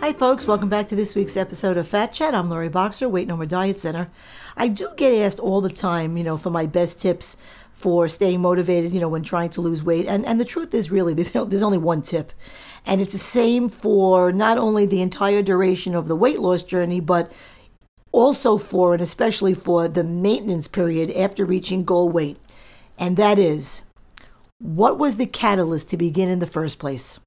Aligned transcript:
Hi, 0.00 0.12
folks. 0.12 0.46
Welcome 0.46 0.68
back 0.68 0.86
to 0.86 0.94
this 0.94 1.16
week's 1.16 1.36
episode 1.36 1.76
of 1.76 1.88
Fat 1.88 2.12
Chat. 2.12 2.32
I'm 2.32 2.48
Lori 2.48 2.68
Boxer, 2.68 3.08
Weight 3.08 3.26
No 3.26 3.36
More 3.36 3.46
Diet 3.46 3.80
Center. 3.80 4.08
I 4.56 4.68
do 4.68 4.90
get 4.96 5.12
asked 5.12 5.40
all 5.40 5.60
the 5.60 5.68
time, 5.68 6.16
you 6.16 6.22
know, 6.22 6.36
for 6.36 6.50
my 6.50 6.66
best 6.66 7.00
tips 7.00 7.36
for 7.72 8.06
staying 8.06 8.40
motivated, 8.40 8.94
you 8.94 9.00
know, 9.00 9.08
when 9.08 9.24
trying 9.24 9.50
to 9.50 9.60
lose 9.60 9.82
weight. 9.82 10.06
And, 10.06 10.24
and 10.24 10.40
the 10.40 10.44
truth 10.44 10.72
is, 10.72 10.92
really, 10.92 11.14
there's, 11.20 11.32
there's 11.32 11.64
only 11.64 11.78
one 11.78 12.00
tip. 12.00 12.32
And 12.86 13.00
it's 13.00 13.12
the 13.12 13.18
same 13.18 13.68
for 13.68 14.30
not 14.30 14.56
only 14.56 14.86
the 14.86 15.02
entire 15.02 15.42
duration 15.42 15.96
of 15.96 16.06
the 16.06 16.16
weight 16.16 16.38
loss 16.38 16.62
journey, 16.62 17.00
but 17.00 17.32
also 18.12 18.56
for 18.56 18.94
and 18.94 19.02
especially 19.02 19.52
for 19.52 19.88
the 19.88 20.04
maintenance 20.04 20.68
period 20.68 21.10
after 21.10 21.44
reaching 21.44 21.82
goal 21.82 22.08
weight. 22.08 22.38
And 22.96 23.16
that 23.16 23.36
is, 23.36 23.82
what 24.58 24.96
was 24.96 25.16
the 25.16 25.26
catalyst 25.26 25.88
to 25.90 25.96
begin 25.96 26.28
in 26.28 26.38
the 26.38 26.46
first 26.46 26.78
place? 26.78 27.18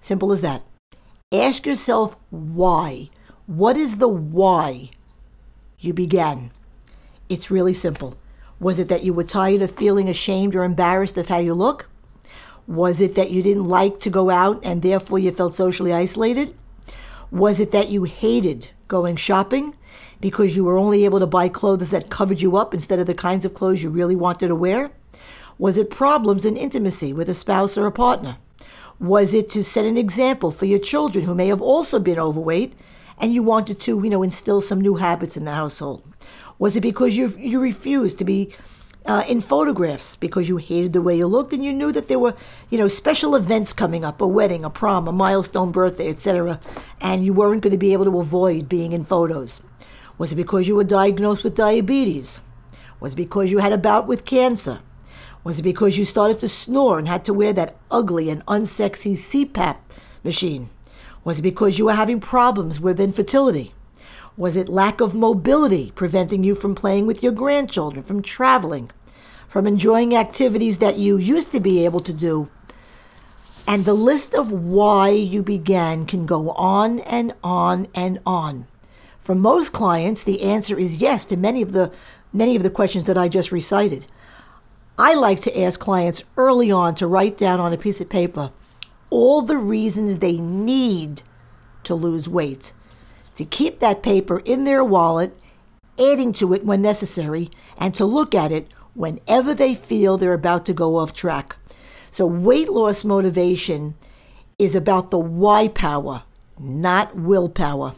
Simple 0.00 0.32
as 0.32 0.40
that. 0.40 0.64
Ask 1.30 1.66
yourself 1.66 2.16
why. 2.30 3.10
What 3.44 3.76
is 3.76 3.98
the 3.98 4.08
why 4.08 4.88
you 5.78 5.92
began? 5.92 6.52
It's 7.28 7.50
really 7.50 7.74
simple. 7.74 8.16
Was 8.58 8.78
it 8.78 8.88
that 8.88 9.04
you 9.04 9.12
were 9.12 9.24
tired 9.24 9.60
of 9.60 9.70
feeling 9.70 10.08
ashamed 10.08 10.54
or 10.54 10.64
embarrassed 10.64 11.18
of 11.18 11.28
how 11.28 11.36
you 11.36 11.52
look? 11.52 11.90
Was 12.66 13.02
it 13.02 13.14
that 13.16 13.30
you 13.30 13.42
didn't 13.42 13.68
like 13.68 14.00
to 14.00 14.10
go 14.10 14.30
out 14.30 14.64
and 14.64 14.80
therefore 14.80 15.18
you 15.18 15.30
felt 15.30 15.54
socially 15.54 15.92
isolated? 15.92 16.56
Was 17.30 17.60
it 17.60 17.72
that 17.72 17.90
you 17.90 18.04
hated 18.04 18.70
going 18.86 19.16
shopping 19.16 19.76
because 20.22 20.56
you 20.56 20.64
were 20.64 20.78
only 20.78 21.04
able 21.04 21.18
to 21.18 21.26
buy 21.26 21.50
clothes 21.50 21.90
that 21.90 22.08
covered 22.08 22.40
you 22.40 22.56
up 22.56 22.72
instead 22.72 23.00
of 23.00 23.06
the 23.06 23.12
kinds 23.12 23.44
of 23.44 23.52
clothes 23.52 23.82
you 23.82 23.90
really 23.90 24.16
wanted 24.16 24.48
to 24.48 24.54
wear? 24.54 24.92
Was 25.58 25.76
it 25.76 25.90
problems 25.90 26.46
in 26.46 26.56
intimacy 26.56 27.12
with 27.12 27.28
a 27.28 27.34
spouse 27.34 27.76
or 27.76 27.84
a 27.84 27.92
partner? 27.92 28.38
Was 29.00 29.32
it 29.32 29.48
to 29.50 29.62
set 29.62 29.84
an 29.84 29.96
example 29.96 30.50
for 30.50 30.64
your 30.64 30.80
children 30.80 31.24
who 31.24 31.34
may 31.34 31.46
have 31.46 31.62
also 31.62 32.00
been 32.00 32.18
overweight 32.18 32.72
and 33.18 33.32
you 33.32 33.44
wanted 33.44 33.78
to, 33.80 34.02
you 34.02 34.10
know, 34.10 34.24
instill 34.24 34.60
some 34.60 34.80
new 34.80 34.96
habits 34.96 35.36
in 35.36 35.44
the 35.44 35.54
household? 35.54 36.02
Was 36.58 36.74
it 36.74 36.80
because 36.80 37.16
you 37.16 37.28
you 37.38 37.60
refused 37.60 38.18
to 38.18 38.24
be 38.24 38.52
uh, 39.06 39.22
in 39.28 39.40
photographs 39.40 40.16
because 40.16 40.48
you 40.48 40.56
hated 40.56 40.92
the 40.92 41.00
way 41.00 41.16
you 41.16 41.28
looked 41.28 41.52
and 41.52 41.64
you 41.64 41.72
knew 41.72 41.92
that 41.92 42.08
there 42.08 42.18
were, 42.18 42.34
you 42.70 42.76
know, 42.76 42.88
special 42.88 43.36
events 43.36 43.72
coming 43.72 44.04
up, 44.04 44.20
a 44.20 44.26
wedding, 44.26 44.64
a 44.64 44.70
prom, 44.70 45.06
a 45.06 45.12
milestone 45.12 45.70
birthday, 45.70 46.10
etc., 46.10 46.58
and 47.00 47.24
you 47.24 47.32
weren't 47.32 47.62
going 47.62 47.70
to 47.70 47.78
be 47.78 47.92
able 47.92 48.04
to 48.04 48.18
avoid 48.18 48.68
being 48.68 48.92
in 48.92 49.04
photos? 49.04 49.62
Was 50.18 50.32
it 50.32 50.36
because 50.36 50.66
you 50.66 50.74
were 50.74 50.82
diagnosed 50.82 51.44
with 51.44 51.54
diabetes? 51.54 52.40
Was 52.98 53.12
it 53.12 53.16
because 53.16 53.52
you 53.52 53.58
had 53.58 53.72
a 53.72 53.78
bout 53.78 54.08
with 54.08 54.24
cancer? 54.24 54.80
Was 55.48 55.60
it 55.60 55.62
because 55.62 55.96
you 55.96 56.04
started 56.04 56.40
to 56.40 56.48
snore 56.50 56.98
and 56.98 57.08
had 57.08 57.24
to 57.24 57.32
wear 57.32 57.54
that 57.54 57.74
ugly 57.90 58.28
and 58.28 58.44
unsexy 58.44 59.14
CPAP 59.14 59.78
machine? 60.22 60.68
Was 61.24 61.38
it 61.38 61.42
because 61.42 61.78
you 61.78 61.86
were 61.86 61.94
having 61.94 62.20
problems 62.20 62.78
with 62.78 63.00
infertility? 63.00 63.72
Was 64.36 64.58
it 64.58 64.68
lack 64.68 65.00
of 65.00 65.14
mobility 65.14 65.90
preventing 65.94 66.44
you 66.44 66.54
from 66.54 66.74
playing 66.74 67.06
with 67.06 67.22
your 67.22 67.32
grandchildren, 67.32 68.04
from 68.04 68.20
traveling, 68.20 68.90
from 69.48 69.66
enjoying 69.66 70.14
activities 70.14 70.76
that 70.80 70.98
you 70.98 71.16
used 71.16 71.50
to 71.52 71.60
be 71.60 71.82
able 71.82 72.00
to 72.00 72.12
do? 72.12 72.50
And 73.66 73.86
the 73.86 73.94
list 73.94 74.34
of 74.34 74.52
why 74.52 75.08
you 75.08 75.42
began 75.42 76.04
can 76.04 76.26
go 76.26 76.50
on 76.50 76.98
and 77.00 77.32
on 77.42 77.86
and 77.94 78.18
on. 78.26 78.66
For 79.18 79.34
most 79.34 79.72
clients, 79.72 80.22
the 80.22 80.42
answer 80.42 80.78
is 80.78 80.98
yes 80.98 81.24
to 81.24 81.38
many 81.38 81.62
of 81.62 81.72
the 81.72 81.90
many 82.34 82.54
of 82.54 82.62
the 82.62 82.68
questions 82.68 83.06
that 83.06 83.16
I 83.16 83.28
just 83.28 83.50
recited. 83.50 84.04
I 85.00 85.14
like 85.14 85.40
to 85.42 85.60
ask 85.60 85.78
clients 85.78 86.24
early 86.36 86.72
on 86.72 86.96
to 86.96 87.06
write 87.06 87.38
down 87.38 87.60
on 87.60 87.72
a 87.72 87.78
piece 87.78 88.00
of 88.00 88.08
paper 88.08 88.50
all 89.10 89.42
the 89.42 89.56
reasons 89.56 90.18
they 90.18 90.38
need 90.38 91.22
to 91.84 91.94
lose 91.94 92.28
weight, 92.28 92.72
to 93.36 93.44
keep 93.44 93.78
that 93.78 94.02
paper 94.02 94.40
in 94.40 94.64
their 94.64 94.82
wallet, 94.82 95.38
adding 95.98 96.32
to 96.34 96.52
it 96.52 96.64
when 96.64 96.82
necessary, 96.82 97.48
and 97.78 97.94
to 97.94 98.04
look 98.04 98.34
at 98.34 98.50
it 98.50 98.74
whenever 98.94 99.54
they 99.54 99.72
feel 99.72 100.18
they're 100.18 100.32
about 100.32 100.66
to 100.66 100.72
go 100.72 100.96
off 100.96 101.12
track. 101.12 101.56
So, 102.10 102.26
weight 102.26 102.68
loss 102.68 103.04
motivation 103.04 103.94
is 104.58 104.74
about 104.74 105.12
the 105.12 105.18
why 105.18 105.68
power, 105.68 106.24
not 106.58 107.14
willpower. 107.14 107.94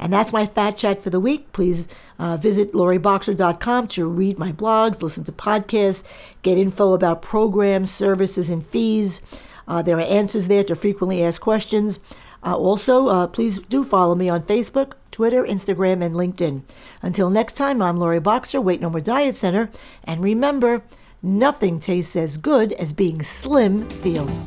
And 0.00 0.12
that's 0.12 0.32
my 0.32 0.46
fat 0.46 0.76
chat 0.76 1.00
for 1.00 1.10
the 1.10 1.20
week. 1.20 1.52
Please 1.52 1.88
uh, 2.18 2.36
visit 2.36 2.72
loriboxer.com 2.72 3.88
to 3.88 4.06
read 4.06 4.38
my 4.38 4.52
blogs, 4.52 5.02
listen 5.02 5.24
to 5.24 5.32
podcasts, 5.32 6.04
get 6.42 6.58
info 6.58 6.92
about 6.92 7.22
programs, 7.22 7.90
services, 7.90 8.50
and 8.50 8.66
fees. 8.66 9.20
Uh, 9.66 9.82
there 9.82 9.98
are 9.98 10.02
answers 10.02 10.48
there 10.48 10.64
to 10.64 10.74
frequently 10.74 11.22
asked 11.22 11.40
questions. 11.40 12.00
Uh, 12.44 12.56
also, 12.56 13.08
uh, 13.08 13.26
please 13.26 13.58
do 13.58 13.82
follow 13.84 14.14
me 14.14 14.28
on 14.28 14.42
Facebook, 14.42 14.92
Twitter, 15.10 15.42
Instagram, 15.42 16.04
and 16.04 16.14
LinkedIn. 16.14 16.62
Until 17.02 17.30
next 17.30 17.54
time, 17.54 17.82
I'm 17.82 17.98
Lori 17.98 18.20
Boxer, 18.20 18.60
Weight 18.60 18.80
No 18.80 18.90
More 18.90 19.00
Diet 19.00 19.34
Center. 19.34 19.70
And 20.04 20.22
remember, 20.22 20.82
nothing 21.22 21.80
tastes 21.80 22.16
as 22.16 22.36
good 22.36 22.72
as 22.74 22.92
being 22.92 23.22
slim 23.22 23.88
feels. 23.88 24.44